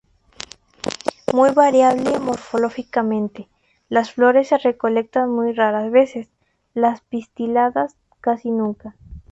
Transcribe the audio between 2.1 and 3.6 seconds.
morfológicamente;